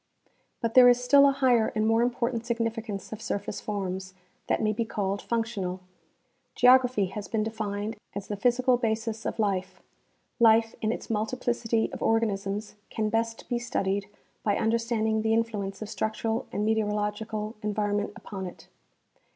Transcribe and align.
But 0.61 0.73
there 0.73 0.89
is 0.89 0.99
still 1.03 1.27
a 1.29 1.31
higher 1.31 1.67
and 1.75 1.85
more 1.85 2.01
important 2.01 2.43
significance 2.47 3.11
of 3.11 3.21
surface 3.21 3.61
forms, 3.61 4.15
that 4.47 4.59
may 4.59 4.73
be 4.73 4.83
called 4.83 5.21
functional. 5.21 5.79
Geography 6.55 7.05
has 7.13 7.27
been 7.27 7.43
defined 7.43 7.97
as 8.15 8.25
the 8.27 8.35
physical 8.35 8.77
basis 8.77 9.27
of 9.27 9.37
life; 9.37 9.79
life 10.39 10.73
in 10.81 10.91
its 10.91 11.11
multi 11.11 11.37
plicity 11.37 11.93
of 11.93 12.01
organisms 12.01 12.73
can 12.89 13.09
best 13.09 13.47
be 13.47 13.59
studied 13.59 14.09
by 14.41 14.57
understanding 14.57 15.21
the 15.21 15.35
influence 15.35 15.83
of 15.83 15.89
structural 15.89 16.47
and 16.51 16.65
meteorological 16.65 17.55
environment 17.61 18.11
upon 18.15 18.47
it. 18.47 18.67